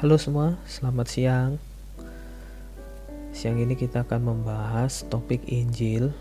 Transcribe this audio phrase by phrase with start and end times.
[0.00, 1.52] Halo semua, selamat siang.
[3.36, 6.16] Siang ini kita akan membahas topik Injil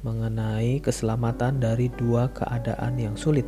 [0.00, 3.44] mengenai keselamatan dari dua keadaan yang sulit.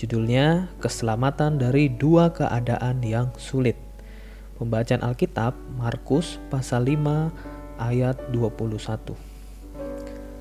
[0.00, 3.76] Judulnya Keselamatan dari Dua Keadaan yang Sulit.
[4.56, 7.28] Pembacaan Alkitab Markus pasal 5
[7.76, 9.29] ayat 21.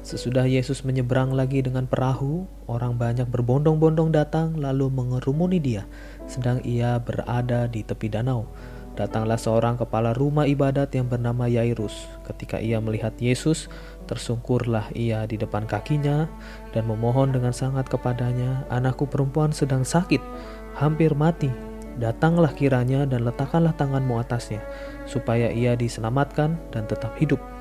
[0.09, 5.85] Sesudah Yesus menyeberang lagi dengan perahu, orang banyak berbondong-bondong datang lalu mengerumuni dia,
[6.25, 8.49] sedang ia berada di tepi danau.
[8.97, 12.09] Datanglah seorang kepala rumah ibadat yang bernama Yairus.
[12.25, 13.69] Ketika ia melihat Yesus,
[14.09, 16.25] tersungkurlah ia di depan kakinya
[16.73, 20.25] dan memohon dengan sangat kepadanya, "Anakku perempuan sedang sakit,
[20.73, 21.53] hampir mati.
[22.01, 24.65] Datanglah kiranya dan letakkanlah tanganmu atasnya,
[25.05, 27.58] supaya ia diselamatkan dan tetap hidup."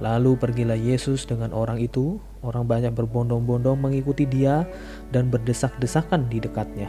[0.00, 2.16] Lalu pergilah Yesus dengan orang itu.
[2.40, 4.64] Orang banyak berbondong-bondong mengikuti dia
[5.12, 6.88] dan berdesak-desakan di dekatnya.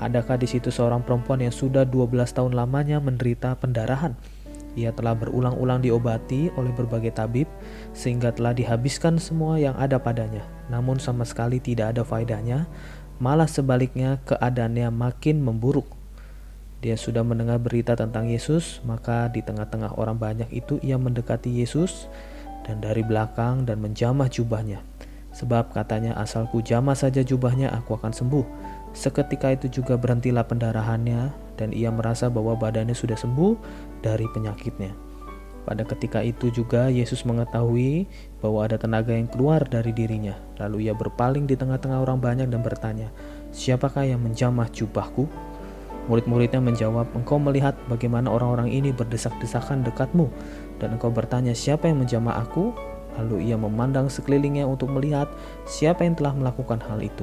[0.00, 4.16] Adakah di situ seorang perempuan yang sudah 12 tahun lamanya menderita pendarahan?
[4.78, 7.50] Ia telah berulang-ulang diobati oleh berbagai tabib
[7.90, 10.46] sehingga telah dihabiskan semua yang ada padanya.
[10.70, 12.70] Namun sama sekali tidak ada faedahnya,
[13.18, 15.99] malah sebaliknya keadaannya makin memburuk.
[16.80, 22.08] Dia sudah mendengar berita tentang Yesus, maka di tengah-tengah orang banyak itu ia mendekati Yesus
[22.64, 24.80] dan dari belakang dan menjamah jubahnya.
[25.36, 28.46] Sebab katanya asalku jamah saja jubahnya aku akan sembuh.
[28.96, 33.54] Seketika itu juga berhentilah pendarahannya dan ia merasa bahwa badannya sudah sembuh
[34.00, 35.12] dari penyakitnya.
[35.68, 38.08] Pada ketika itu juga Yesus mengetahui
[38.40, 40.32] bahwa ada tenaga yang keluar dari dirinya.
[40.56, 43.12] Lalu ia berpaling di tengah-tengah orang banyak dan bertanya,
[43.52, 45.28] "Siapakah yang menjamah jubahku?"
[46.10, 50.26] Murid-muridnya menjawab, Engkau melihat bagaimana orang-orang ini berdesak-desakan dekatmu,
[50.82, 52.74] dan engkau bertanya, siapa yang menjamah aku?
[53.14, 55.30] Lalu ia memandang sekelilingnya untuk melihat
[55.70, 57.22] siapa yang telah melakukan hal itu.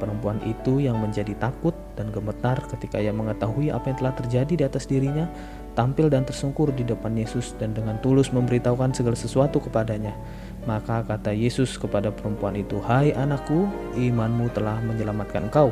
[0.00, 4.64] Perempuan itu yang menjadi takut dan gemetar ketika ia mengetahui apa yang telah terjadi di
[4.64, 5.28] atas dirinya,
[5.76, 10.16] tampil dan tersungkur di depan Yesus dan dengan tulus memberitahukan segala sesuatu kepadanya.
[10.64, 15.68] Maka kata Yesus kepada perempuan itu, Hai anakku, imanmu telah menyelamatkan engkau.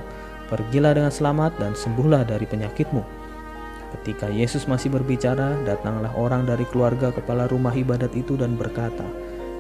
[0.48, 3.04] Pergilah dengan selamat dan sembuhlah dari penyakitmu.
[3.88, 9.04] Ketika Yesus masih berbicara, datanglah orang dari keluarga kepala rumah ibadat itu dan berkata,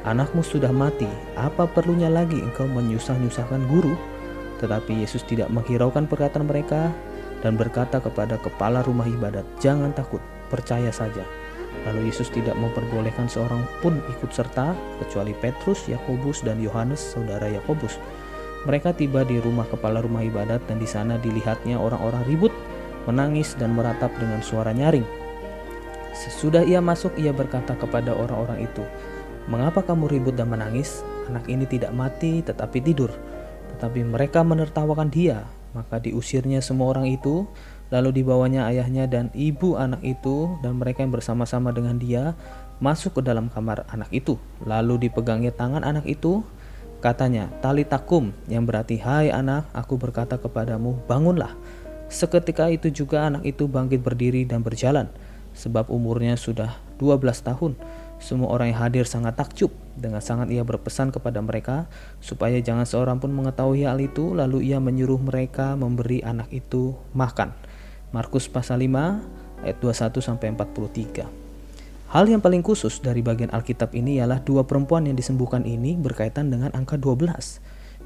[0.08, 3.92] Anakmu sudah mati, apa perlunya lagi engkau menyusah-nyusahkan guru?
[4.64, 6.88] Tetapi Yesus tidak menghiraukan perkataan mereka
[7.44, 11.24] dan berkata kepada kepala rumah ibadat, Jangan takut, percaya saja.
[11.84, 14.72] Lalu Yesus tidak memperbolehkan seorang pun ikut serta,
[15.04, 18.00] kecuali Petrus, Yakobus, dan Yohanes, saudara Yakobus.
[18.66, 22.50] Mereka tiba di rumah kepala rumah ibadat dan di sana dilihatnya orang-orang ribut,
[23.06, 25.06] menangis dan meratap dengan suara nyaring.
[26.16, 28.82] Sesudah ia masuk, ia berkata kepada orang-orang itu,
[29.46, 31.06] "Mengapa kamu ribut dan menangis?
[31.30, 33.14] Anak ini tidak mati, tetapi tidur."
[33.78, 37.46] Tetapi mereka menertawakan dia, maka diusirnya semua orang itu,
[37.94, 42.34] lalu dibawanya ayahnya dan ibu anak itu dan mereka yang bersama-sama dengan dia
[42.82, 44.34] masuk ke dalam kamar anak itu.
[44.66, 46.42] Lalu dipegangnya tangan anak itu
[46.98, 51.54] Katanya, tali takum yang berarti, hai anak, aku berkata kepadamu, bangunlah.
[52.10, 55.06] Seketika itu juga anak itu bangkit berdiri dan berjalan,
[55.54, 57.78] sebab umurnya sudah 12 tahun.
[58.18, 61.86] Semua orang yang hadir sangat takjub, dengan sangat ia berpesan kepada mereka,
[62.18, 67.54] supaya jangan seorang pun mengetahui hal itu, lalu ia menyuruh mereka memberi anak itu makan.
[68.10, 69.22] Markus pasal 5
[69.62, 71.47] ayat 21 sampai 43.
[72.08, 76.48] Hal yang paling khusus dari bagian Alkitab ini ialah dua perempuan yang disembuhkan ini berkaitan
[76.48, 77.20] dengan angka 12.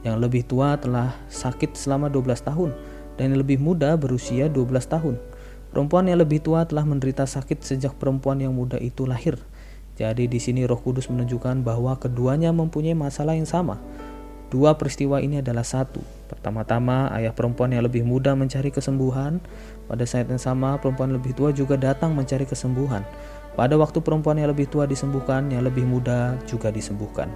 [0.02, 2.74] Yang lebih tua telah sakit selama 12 tahun
[3.14, 5.22] dan yang lebih muda berusia 12 tahun.
[5.70, 9.38] Perempuan yang lebih tua telah menderita sakit sejak perempuan yang muda itu lahir.
[9.94, 13.78] Jadi di sini Roh Kudus menunjukkan bahwa keduanya mempunyai masalah yang sama.
[14.50, 16.02] Dua peristiwa ini adalah satu.
[16.26, 19.38] Pertama-tama, ayah perempuan yang lebih muda mencari kesembuhan.
[19.86, 23.06] Pada saat yang sama, perempuan lebih tua juga datang mencari kesembuhan.
[23.52, 27.28] Pada waktu perempuan yang lebih tua disembuhkan, yang lebih muda juga disembuhkan.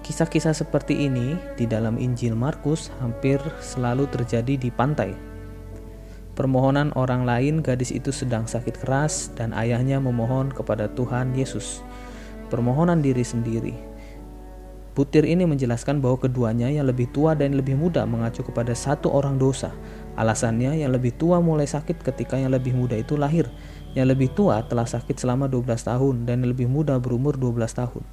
[0.00, 5.12] Kisah-kisah seperti ini di dalam Injil Markus hampir selalu terjadi di pantai.
[6.32, 11.84] Permohonan orang lain, gadis itu sedang sakit keras, dan ayahnya memohon kepada Tuhan Yesus.
[12.48, 13.74] Permohonan diri sendiri.
[14.96, 19.36] Butir ini menjelaskan bahwa keduanya yang lebih tua dan lebih muda mengacu kepada satu orang
[19.36, 19.68] dosa.
[20.16, 23.44] Alasannya yang lebih tua mulai sakit ketika yang lebih muda itu lahir
[23.96, 28.04] yang lebih tua telah sakit selama 12 tahun dan yang lebih muda berumur 12 tahun.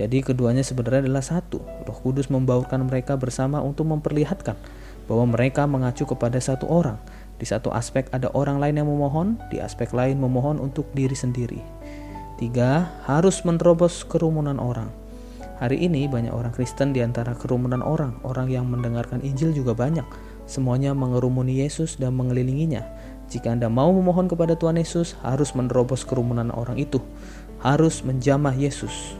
[0.00, 1.60] Jadi keduanya sebenarnya adalah satu.
[1.60, 4.56] Roh Kudus membaurkan mereka bersama untuk memperlihatkan
[5.04, 6.96] bahwa mereka mengacu kepada satu orang.
[7.36, 11.60] Di satu aspek ada orang lain yang memohon, di aspek lain memohon untuk diri sendiri.
[12.40, 14.88] Tiga, harus menerobos kerumunan orang.
[15.56, 20.04] Hari ini banyak orang Kristen di antara kerumunan orang, orang yang mendengarkan Injil juga banyak.
[20.44, 22.84] Semuanya mengerumuni Yesus dan mengelilinginya
[23.26, 27.02] Jika Anda mau memohon kepada Tuhan Yesus, harus menerobos kerumunan orang itu,
[27.58, 29.18] harus menjamah Yesus.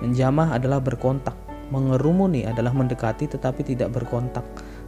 [0.00, 1.36] Menjamah adalah berkontak,
[1.68, 4.44] mengerumuni adalah mendekati tetapi tidak berkontak.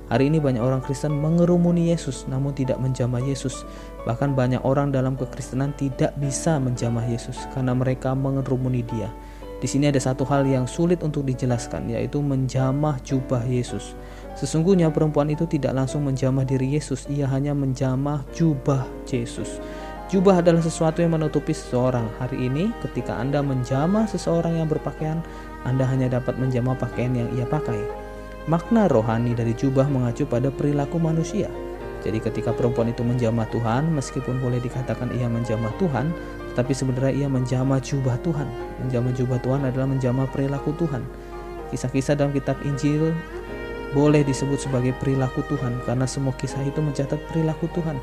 [0.08, 3.68] Hari ini banyak orang Kristen mengerumuni Yesus namun tidak menjamah Yesus.
[4.08, 9.12] Bahkan banyak orang dalam kekristenan tidak bisa menjamah Yesus karena mereka mengerumuni Dia.
[9.58, 13.92] Di sini ada satu hal yang sulit untuk dijelaskan, yaitu menjamah jubah Yesus.
[14.38, 19.58] Sesungguhnya perempuan itu tidak langsung menjamah diri Yesus, ia hanya menjamah jubah Yesus.
[20.08, 22.06] Jubah adalah sesuatu yang menutupi seseorang.
[22.22, 25.20] Hari ini, ketika Anda menjamah seseorang yang berpakaian,
[25.66, 27.82] Anda hanya dapat menjamah pakaian yang ia pakai.
[28.46, 31.50] Makna rohani dari jubah mengacu pada perilaku manusia.
[32.06, 36.14] Jadi ketika perempuan itu menjamah Tuhan, meskipun boleh dikatakan ia menjamah Tuhan,
[36.54, 38.46] tapi sebenarnya ia menjamah jubah Tuhan.
[38.86, 41.02] Menjamah jubah Tuhan adalah menjamah perilaku Tuhan.
[41.74, 43.12] Kisah-kisah dalam kitab Injil
[43.96, 47.96] boleh disebut sebagai perilaku Tuhan karena semua kisah itu mencatat perilaku Tuhan.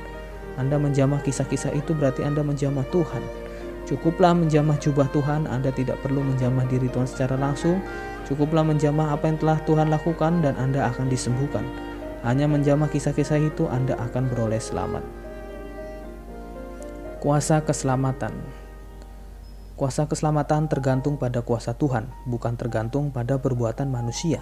[0.56, 3.22] Anda menjamah kisah-kisah itu berarti Anda menjamah Tuhan.
[3.86, 7.78] Cukuplah menjamah jubah Tuhan, Anda tidak perlu menjamah diri Tuhan secara langsung.
[8.26, 11.62] Cukuplah menjamah apa yang telah Tuhan lakukan dan Anda akan disembuhkan.
[12.26, 15.06] Hanya menjamah kisah-kisah itu Anda akan beroleh selamat.
[17.22, 18.34] Kuasa keselamatan.
[19.78, 24.42] Kuasa keselamatan tergantung pada kuasa Tuhan, bukan tergantung pada perbuatan manusia.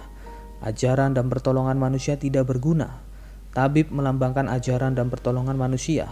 [0.64, 3.04] Ajaran dan pertolongan manusia tidak berguna.
[3.52, 6.08] Tabib melambangkan ajaran dan pertolongan manusia.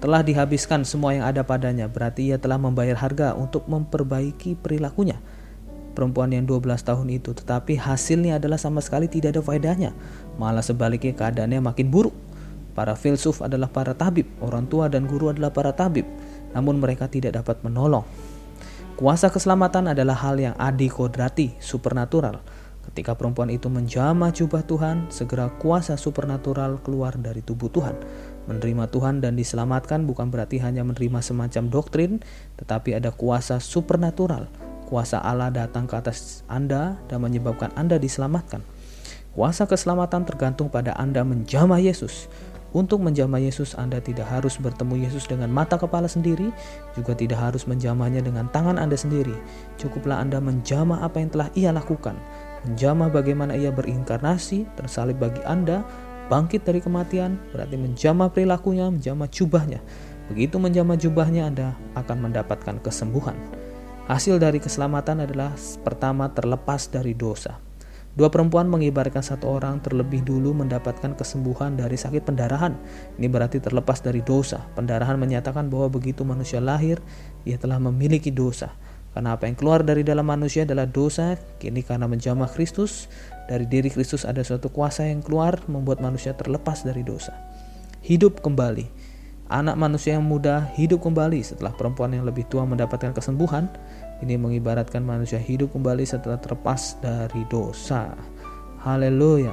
[0.00, 5.20] Telah dihabiskan semua yang ada padanya, berarti ia telah membayar harga untuk memperbaiki perilakunya.
[5.92, 9.92] Perempuan yang 12 tahun itu, tetapi hasilnya adalah sama sekali tidak ada faedahnya.
[10.40, 12.16] Malah sebaliknya keadaannya makin buruk.
[12.72, 16.08] Para filsuf adalah para tabib, orang tua dan guru adalah para tabib,
[16.56, 18.08] namun mereka tidak dapat menolong.
[18.96, 22.40] Kuasa keselamatan adalah hal yang adikodrati, supernatural.
[22.82, 27.94] Ketika perempuan itu menjamah jubah Tuhan, segera kuasa supernatural keluar dari tubuh Tuhan.
[28.50, 32.12] Menerima Tuhan dan diselamatkan bukan berarti hanya menerima semacam doktrin,
[32.58, 34.50] tetapi ada kuasa supernatural.
[34.90, 38.60] Kuasa Allah datang ke atas Anda dan menyebabkan Anda diselamatkan.
[39.32, 42.28] Kuasa keselamatan tergantung pada Anda menjamah Yesus.
[42.72, 46.52] Untuk menjamah Yesus, Anda tidak harus bertemu Yesus dengan mata kepala sendiri,
[46.96, 49.36] juga tidak harus menjamahnya dengan tangan Anda sendiri.
[49.76, 52.16] Cukuplah Anda menjamah apa yang telah Ia lakukan,
[52.68, 55.82] menjamah bagaimana Ia berinkarnasi, tersalib bagi Anda,
[56.30, 59.80] bangkit dari kematian, berarti menjamah perilakunya, menjamah jubahnya.
[60.30, 63.34] Begitu menjamah jubahnya, Anda akan mendapatkan kesembuhan.
[64.06, 65.54] Hasil dari keselamatan adalah
[65.86, 67.58] pertama terlepas dari dosa.
[68.12, 72.76] Dua perempuan mengibarkan satu orang terlebih dulu mendapatkan kesembuhan dari sakit pendarahan.
[73.16, 74.68] Ini berarti terlepas dari dosa.
[74.76, 77.00] Pendarahan menyatakan bahwa begitu manusia lahir,
[77.48, 78.76] ia telah memiliki dosa.
[79.12, 83.12] Karena apa yang keluar dari dalam manusia adalah dosa, kini karena menjamah Kristus,
[83.44, 87.36] dari diri Kristus ada suatu kuasa yang keluar membuat manusia terlepas dari dosa.
[88.00, 88.88] Hidup kembali.
[89.52, 93.68] Anak manusia yang muda hidup kembali setelah perempuan yang lebih tua mendapatkan kesembuhan,
[94.24, 98.16] ini mengibaratkan manusia hidup kembali setelah terlepas dari dosa.
[98.80, 99.52] Haleluya.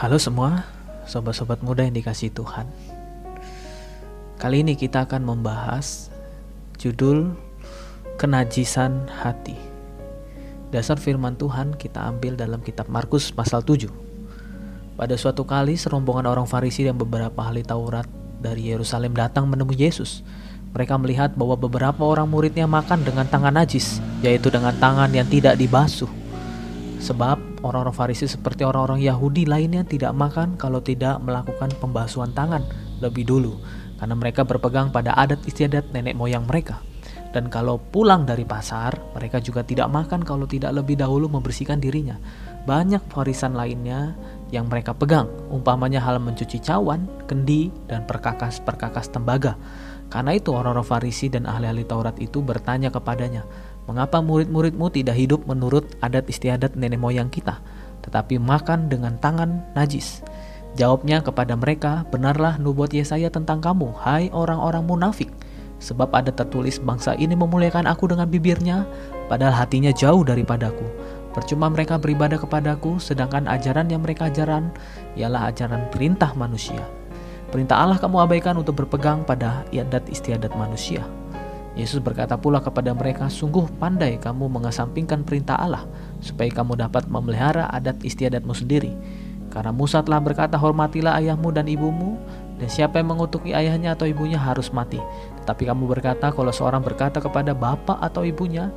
[0.00, 0.64] Halo semua,
[1.04, 2.66] sobat-sobat muda yang dikasih Tuhan.
[4.40, 6.08] Kali ini kita akan membahas
[6.80, 7.36] judul
[8.16, 9.56] kenajisan hati.
[10.72, 14.10] Dasar firman Tuhan kita ambil dalam kitab Markus pasal 7
[15.00, 18.04] pada suatu kali serombongan orang Farisi dan beberapa ahli Taurat
[18.36, 20.20] dari Yerusalem datang menemui Yesus.
[20.76, 25.56] Mereka melihat bahwa beberapa orang muridnya makan dengan tangan najis, yaitu dengan tangan yang tidak
[25.56, 26.19] dibasuh.
[27.00, 32.60] Sebab orang-orang Farisi seperti orang-orang Yahudi lainnya tidak makan kalau tidak melakukan pembasuhan tangan
[33.00, 33.56] lebih dulu,
[33.96, 36.84] karena mereka berpegang pada adat istiadat nenek moyang mereka.
[37.30, 42.18] Dan kalau pulang dari pasar, mereka juga tidak makan kalau tidak lebih dahulu membersihkan dirinya.
[42.66, 44.18] Banyak warisan lainnya
[44.50, 49.54] yang mereka pegang, umpamanya hal mencuci cawan, kendi, dan perkakas-perkakas tembaga.
[50.10, 53.46] Karena itu orang-orang Farisi dan ahli-ahli Taurat itu bertanya kepadanya,
[53.90, 57.58] mengapa murid-muridmu tidak hidup menurut adat istiadat nenek moyang kita,
[58.06, 60.22] tetapi makan dengan tangan najis?
[60.78, 65.34] Jawabnya kepada mereka, benarlah nubuat Yesaya tentang kamu, hai orang-orang munafik.
[65.82, 68.86] Sebab ada tertulis bangsa ini memuliakan aku dengan bibirnya,
[69.26, 70.86] padahal hatinya jauh daripadaku.
[71.34, 74.70] Percuma mereka beribadah kepadaku, sedangkan ajaran yang mereka ajaran
[75.18, 76.86] ialah ajaran perintah manusia.
[77.50, 81.02] Perintah Allah kamu abaikan untuk berpegang pada iadat istiadat manusia.
[81.78, 85.86] Yesus berkata pula kepada mereka, sungguh pandai kamu mengesampingkan perintah Allah,
[86.18, 88.90] supaya kamu dapat memelihara adat istiadatmu sendiri.
[89.50, 92.18] Karena Musa telah berkata, hormatilah ayahmu dan ibumu,
[92.58, 94.98] dan siapa yang mengutuki ayahnya atau ibunya harus mati.
[95.42, 98.70] Tetapi kamu berkata, kalau seorang berkata kepada bapak atau ibunya,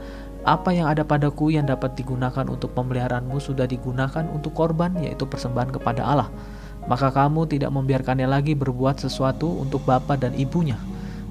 [0.43, 5.73] apa yang ada padaku yang dapat digunakan untuk pemeliharaanmu sudah digunakan untuk korban, yaitu persembahan
[5.73, 6.29] kepada Allah.
[6.83, 10.75] Maka kamu tidak membiarkannya lagi berbuat sesuatu untuk bapa dan ibunya.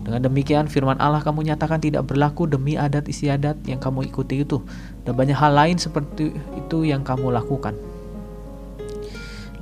[0.03, 4.59] Dengan demikian firman Allah kamu nyatakan tidak berlaku demi adat istiadat yang kamu ikuti itu.
[5.07, 7.79] Dan banyak hal lain seperti itu yang kamu lakukan.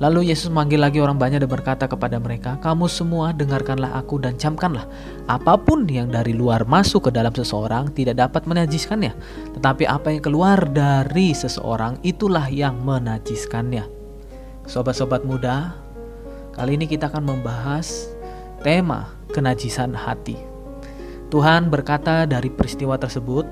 [0.01, 4.33] Lalu Yesus memanggil lagi orang banyak dan berkata kepada mereka, "Kamu semua dengarkanlah aku dan
[4.33, 4.89] camkanlah.
[5.29, 9.13] Apa pun yang dari luar masuk ke dalam seseorang tidak dapat menajiskannya,
[9.53, 13.85] tetapi apa yang keluar dari seseorang itulah yang menajiskannya."
[14.65, 15.77] Sobat-sobat muda,
[16.57, 18.10] kali ini kita akan membahas
[18.61, 20.37] tema kenajisan hati.
[21.31, 23.47] Tuhan berkata dari peristiwa tersebut,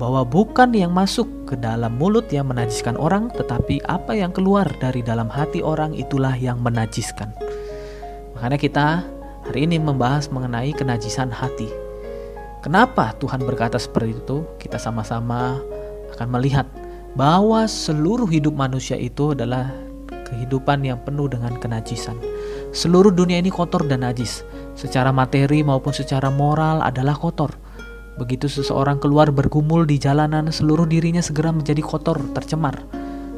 [0.00, 5.04] bahwa bukan yang masuk ke dalam mulut yang menajiskan orang, tetapi apa yang keluar dari
[5.04, 7.28] dalam hati orang itulah yang menajiskan.
[8.36, 8.86] Makanya kita
[9.44, 11.68] hari ini membahas mengenai kenajisan hati.
[12.64, 14.46] Kenapa Tuhan berkata seperti itu?
[14.56, 15.58] Kita sama-sama
[16.16, 16.64] akan melihat
[17.12, 19.68] bahwa seluruh hidup manusia itu adalah
[20.08, 22.16] kehidupan yang penuh dengan kenajisan.
[22.72, 27.52] Seluruh dunia ini kotor dan najis, secara materi maupun secara moral adalah kotor.
[28.16, 32.80] Begitu seseorang keluar bergumul di jalanan, seluruh dirinya segera menjadi kotor, tercemar.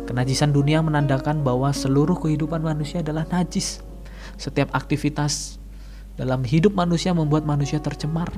[0.07, 3.83] Kenajisan dunia menandakan bahwa seluruh kehidupan manusia adalah najis.
[4.39, 5.59] Setiap aktivitas
[6.15, 8.31] dalam hidup manusia membuat manusia tercemar.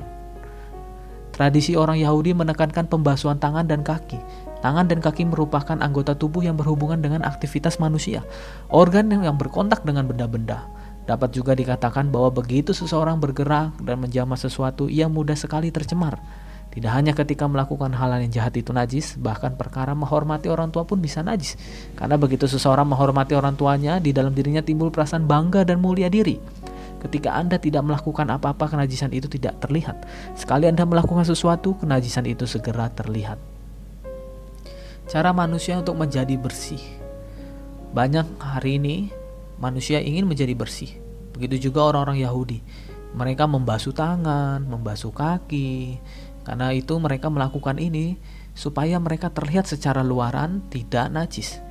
[1.29, 4.17] Tradisi orang Yahudi menekankan pembasuhan tangan dan kaki.
[4.65, 8.25] Tangan dan kaki merupakan anggota tubuh yang berhubungan dengan aktivitas manusia,
[8.73, 10.65] organ yang berkontak dengan benda-benda.
[11.07, 16.19] Dapat juga dikatakan bahwa begitu seseorang bergerak dan menjamah sesuatu, ia mudah sekali tercemar.
[16.67, 20.99] Tidak hanya ketika melakukan hal yang jahat itu najis, bahkan perkara menghormati orang tua pun
[20.99, 21.55] bisa najis.
[21.95, 26.37] Karena begitu seseorang menghormati orang tuanya, di dalam dirinya timbul perasaan bangga dan mulia diri.
[27.01, 30.03] Ketika Anda tidak melakukan apa-apa, kenajisan itu tidak terlihat.
[30.35, 33.39] Sekali Anda melakukan sesuatu, kenajisan itu segera terlihat.
[35.07, 36.83] Cara manusia untuk menjadi bersih.
[37.95, 39.09] Banyak hari ini
[39.57, 40.97] manusia ingin menjadi bersih.
[41.37, 42.59] Begitu juga orang-orang Yahudi.
[43.13, 46.01] Mereka membasuh tangan, membasuh kaki.
[46.45, 48.17] Karena itu mereka melakukan ini
[48.57, 51.61] supaya mereka terlihat secara luaran tidak najis.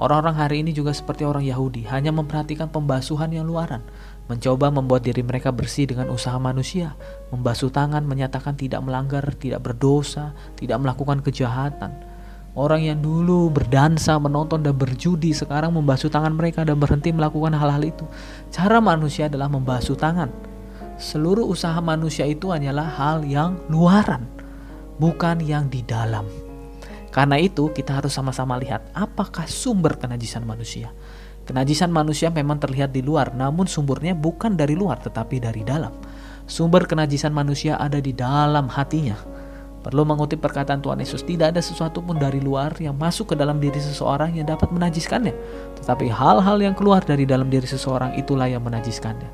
[0.00, 3.84] Orang-orang hari ini juga seperti orang Yahudi, hanya memperhatikan pembasuhan yang luaran,
[4.32, 6.96] mencoba membuat diri mereka bersih dengan usaha manusia,
[7.28, 12.09] membasuh tangan menyatakan tidak melanggar, tidak berdosa, tidak melakukan kejahatan.
[12.50, 17.86] Orang yang dulu berdansa, menonton dan berjudi sekarang membasuh tangan mereka dan berhenti melakukan hal-hal
[17.86, 18.02] itu.
[18.50, 20.34] Cara manusia adalah membasuh tangan.
[20.98, 24.26] Seluruh usaha manusia itu hanyalah hal yang luaran,
[24.98, 26.26] bukan yang di dalam.
[27.14, 30.90] Karena itu kita harus sama-sama lihat apakah sumber kenajisan manusia.
[31.46, 35.94] Kenajisan manusia memang terlihat di luar, namun sumbernya bukan dari luar tetapi dari dalam.
[36.50, 39.14] Sumber kenajisan manusia ada di dalam hatinya
[39.80, 43.56] Perlu mengutip perkataan Tuhan Yesus, tidak ada sesuatu pun dari luar yang masuk ke dalam
[43.56, 45.32] diri seseorang yang dapat menajiskannya.
[45.80, 49.32] Tetapi hal-hal yang keluar dari dalam diri seseorang itulah yang menajiskannya.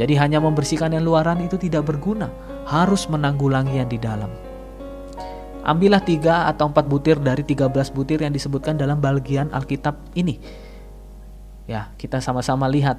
[0.00, 2.32] Jadi hanya membersihkan yang luaran itu tidak berguna,
[2.64, 4.32] harus menanggulangi yang di dalam.
[5.62, 10.40] Ambillah tiga atau empat butir dari tiga belas butir yang disebutkan dalam bagian Alkitab ini.
[11.70, 12.98] Ya, kita sama-sama lihat.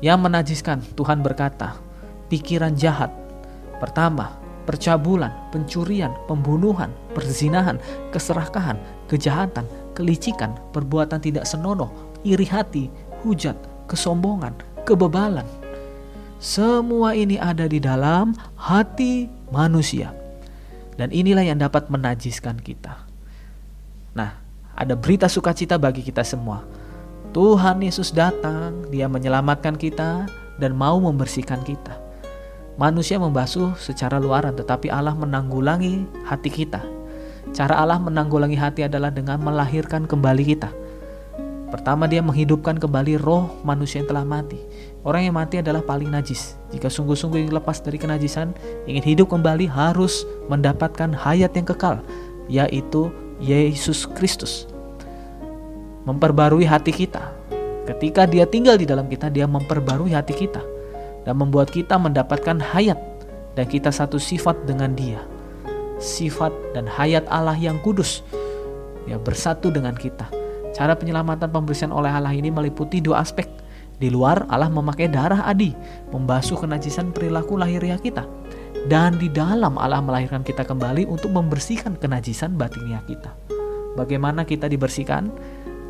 [0.00, 1.76] Yang menajiskan, Tuhan berkata,
[2.32, 3.12] pikiran jahat.
[3.76, 4.39] Pertama,
[4.70, 7.82] percabulan, pencurian, pembunuhan, perzinahan,
[8.14, 8.78] keserakahan,
[9.10, 9.66] kejahatan,
[9.98, 11.90] kelicikan, perbuatan tidak senonoh,
[12.22, 12.86] iri hati,
[13.26, 13.58] hujat,
[13.90, 14.54] kesombongan,
[14.86, 15.42] kebebalan.
[16.38, 20.14] Semua ini ada di dalam hati manusia.
[20.94, 22.94] Dan inilah yang dapat menajiskan kita.
[24.14, 24.38] Nah,
[24.78, 26.62] ada berita sukacita bagi kita semua.
[27.34, 30.30] Tuhan Yesus datang, Dia menyelamatkan kita
[30.62, 32.09] dan mau membersihkan kita.
[32.80, 36.80] Manusia membasuh secara luaran, tetapi Allah menanggulangi hati kita.
[37.52, 40.72] Cara Allah menanggulangi hati adalah dengan melahirkan kembali kita.
[41.68, 44.56] Pertama, Dia menghidupkan kembali roh manusia yang telah mati.
[45.04, 46.56] Orang yang mati adalah paling najis.
[46.72, 48.56] Jika sungguh-sungguh ingin lepas dari kenajisan,
[48.88, 52.00] ingin hidup kembali, harus mendapatkan hayat yang kekal,
[52.48, 53.12] yaitu
[53.44, 54.64] Yesus Kristus.
[56.08, 57.28] Memperbarui hati kita.
[57.84, 60.69] Ketika Dia tinggal di dalam kita, Dia memperbarui hati kita
[61.24, 62.96] dan membuat kita mendapatkan hayat
[63.54, 65.20] dan kita satu sifat dengan dia.
[66.00, 68.24] Sifat dan hayat Allah yang kudus
[69.04, 70.28] ya bersatu dengan kita.
[70.72, 73.44] Cara penyelamatan pembersihan oleh Allah ini meliputi dua aspek.
[74.00, 75.76] Di luar Allah memakai darah adi
[76.08, 78.24] membasuh kenajisan perilaku lahiriah kita.
[78.88, 83.28] Dan di dalam Allah melahirkan kita kembali untuk membersihkan kenajisan batinnya kita.
[84.00, 85.28] Bagaimana kita dibersihkan?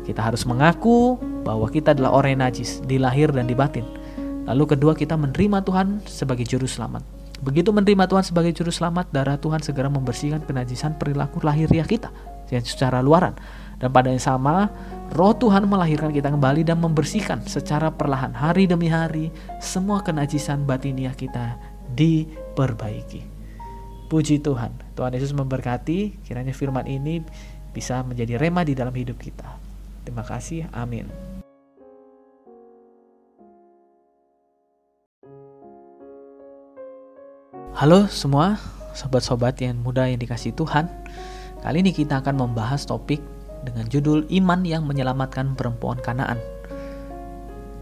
[0.03, 1.15] Kita harus mengaku
[1.47, 4.00] bahwa kita adalah orang yang najis, di lahir dan di batin
[4.45, 7.05] Lalu kedua kita menerima Tuhan sebagai juru selamat.
[7.41, 12.13] Begitu menerima Tuhan sebagai juru selamat, darah Tuhan segera membersihkan kenajisan perilaku lahiriah kita
[12.53, 13.33] yang secara luaran.
[13.81, 14.69] Dan pada yang sama,
[15.17, 21.17] roh Tuhan melahirkan kita kembali dan membersihkan secara perlahan hari demi hari semua kenajisan batiniah
[21.17, 21.57] kita
[21.97, 23.25] diperbaiki.
[24.05, 24.69] Puji Tuhan.
[24.93, 27.25] Tuhan Yesus memberkati, kiranya firman ini
[27.73, 29.49] bisa menjadi rema di dalam hidup kita.
[30.05, 30.69] Terima kasih.
[30.75, 31.30] Amin.
[37.81, 38.61] Halo semua,
[38.93, 40.85] sobat-sobat yang muda yang dikasih Tuhan.
[41.65, 43.17] Kali ini kita akan membahas topik
[43.65, 46.37] dengan judul Iman yang Menyelamatkan Perempuan Kanaan.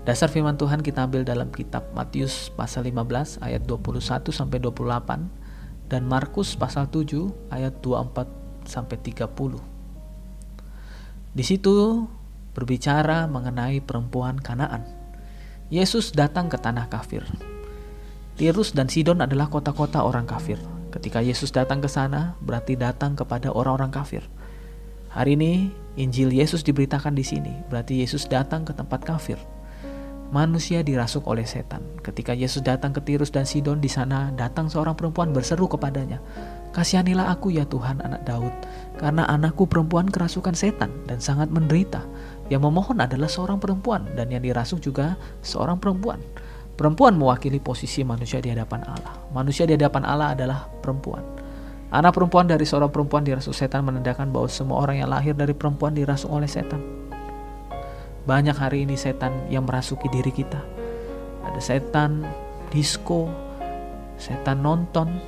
[0.08, 4.00] Dasar firman Tuhan kita ambil dalam kitab Matius pasal 15 ayat 21
[4.32, 9.27] sampai 28 dan Markus pasal 7 ayat 24 sampai 30.
[11.36, 12.08] Di situ
[12.56, 14.88] berbicara mengenai perempuan Kanaan.
[15.68, 17.27] Yesus datang ke tanah kafir
[18.39, 20.55] Tirus dan Sidon adalah kota-kota orang kafir.
[20.96, 24.24] Ketika Yesus datang ke sana, berarti datang kepada orang-orang kafir.
[25.12, 29.36] Hari ini Injil Yesus diberitakan di sini, berarti Yesus datang ke tempat kafir.
[30.31, 31.84] Manusia dirasuk oleh setan.
[32.00, 36.24] Ketika Yesus datang ke Tirus dan Sidon di sana, datang seorang perempuan berseru kepadanya,
[36.72, 38.55] "Kasihanilah aku ya Tuhan, anak Daud,
[39.03, 42.08] karena anakku perempuan kerasukan setan dan sangat menderita."
[42.48, 46.24] Yang memohon adalah seorang perempuan dan yang dirasuk juga seorang perempuan.
[46.79, 49.12] Perempuan mewakili posisi manusia di hadapan Allah.
[49.36, 51.19] Manusia di hadapan Allah adalah perempuan.
[51.91, 55.91] Anak perempuan dari seorang perempuan dirasuk setan menandakan bahwa semua orang yang lahir dari perempuan
[55.91, 56.79] dirasuk oleh setan.
[58.24, 60.63] Banyak hari ini setan yang merasuki diri kita.
[61.51, 62.24] Ada setan
[62.71, 63.27] disco,
[64.15, 65.19] setan nonton,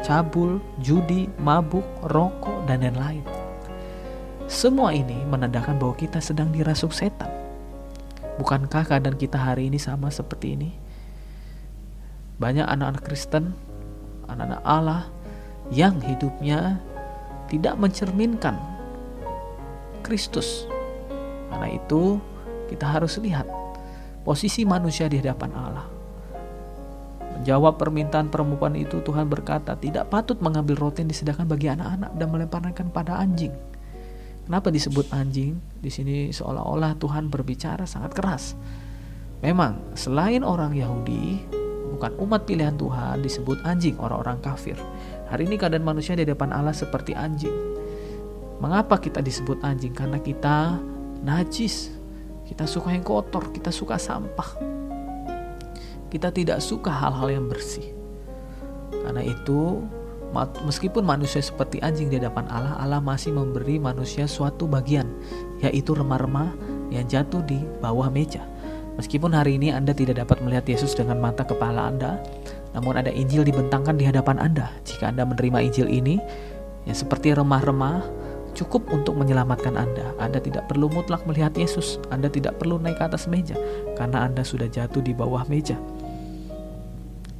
[0.00, 3.20] cabul, judi, mabuk, rokok, dan lain-lain.
[4.48, 7.28] Semua ini menandakan bahwa kita sedang dirasuk setan.
[8.40, 10.85] Bukankah keadaan kita hari ini sama seperti ini?
[12.36, 13.56] Banyak anak-anak Kristen,
[14.28, 15.02] anak-anak Allah
[15.72, 16.78] yang hidupnya
[17.48, 18.58] tidak mencerminkan
[20.04, 20.68] Kristus.
[21.50, 22.20] Karena itu
[22.68, 23.46] kita harus lihat
[24.26, 25.86] posisi manusia di hadapan Allah.
[27.36, 32.28] Menjawab permintaan perempuan itu Tuhan berkata tidak patut mengambil roti yang disediakan bagi anak-anak dan
[32.32, 33.52] melemparkan pada anjing.
[34.46, 35.58] Kenapa disebut anjing?
[35.82, 38.54] Di sini seolah-olah Tuhan berbicara sangat keras.
[39.42, 41.42] Memang selain orang Yahudi,
[41.96, 44.76] bukan umat pilihan Tuhan disebut anjing orang-orang kafir.
[45.32, 47.56] Hari ini keadaan manusia di depan Allah seperti anjing.
[48.60, 49.96] Mengapa kita disebut anjing?
[49.96, 50.76] Karena kita
[51.24, 51.96] najis.
[52.44, 54.60] Kita suka yang kotor, kita suka sampah.
[56.12, 57.90] Kita tidak suka hal-hal yang bersih.
[58.92, 59.82] Karena itu,
[60.62, 65.10] meskipun manusia seperti anjing di depan Allah, Allah masih memberi manusia suatu bagian,
[65.58, 66.54] yaitu remah-remah
[66.94, 68.46] yang jatuh di bawah meja.
[68.96, 72.16] Meskipun hari ini Anda tidak dapat melihat Yesus dengan mata kepala Anda,
[72.72, 74.72] namun ada Injil dibentangkan di hadapan Anda.
[74.88, 76.16] Jika Anda menerima Injil ini,
[76.88, 78.04] yang seperti remah-remah,
[78.56, 80.16] cukup untuk menyelamatkan Anda.
[80.16, 83.56] Anda tidak perlu mutlak melihat Yesus, Anda tidak perlu naik ke atas meja,
[84.00, 85.76] karena Anda sudah jatuh di bawah meja.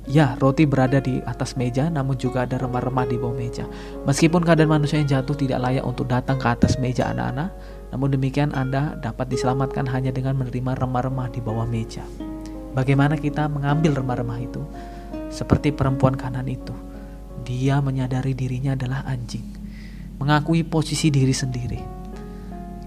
[0.07, 3.67] Ya, roti berada di atas meja, namun juga ada remah-remah di bawah meja.
[4.07, 7.51] Meskipun keadaan manusia yang jatuh tidak layak untuk datang ke atas meja anak-anak,
[7.95, 12.03] namun demikian Anda dapat diselamatkan hanya dengan menerima remah-remah di bawah meja.
[12.75, 14.63] Bagaimana kita mengambil remah-remah itu?
[15.31, 16.75] Seperti perempuan kanan itu.
[17.47, 19.47] Dia menyadari dirinya adalah anjing.
[20.19, 21.81] Mengakui posisi diri sendiri.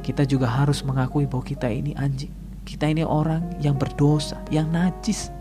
[0.04, 2.34] Kita juga harus mengakui bahwa kita ini anjing.
[2.68, 5.32] Kita ini orang yang berdosa, yang najis.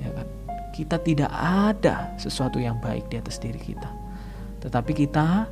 [0.00, 0.26] Ya kan?
[0.74, 3.86] Kita tidak ada sesuatu yang baik di atas diri kita.
[4.66, 5.46] Tetapi kita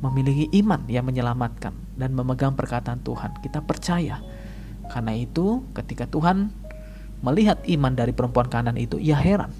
[0.00, 3.36] memiliki iman yang menyelamatkan dan memegang perkataan Tuhan.
[3.40, 4.20] Kita percaya.
[4.88, 6.52] Karena itu, ketika Tuhan
[7.22, 9.52] melihat iman dari perempuan kanan itu, ia heran.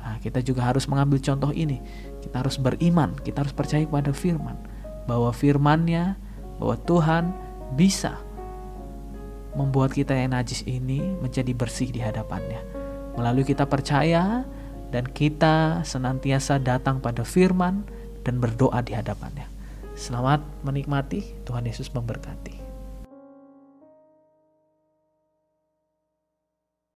[0.00, 1.80] Nah, kita juga harus mengambil contoh ini.
[2.24, 4.56] Kita harus beriman, kita harus percaya kepada firman.
[5.04, 6.16] Bahwa firmannya,
[6.60, 7.24] bahwa Tuhan
[7.76, 8.20] bisa
[9.54, 12.62] membuat kita yang najis ini menjadi bersih di hadapannya.
[13.18, 14.46] Melalui kita percaya
[14.94, 17.82] dan kita senantiasa datang pada firman
[18.22, 19.49] dan berdoa di hadapannya.
[20.00, 22.49] Selamat menikmati, Tuhan Yesus memberkati.